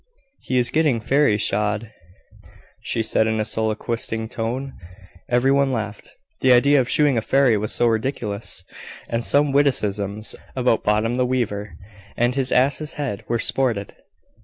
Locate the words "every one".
5.29-5.71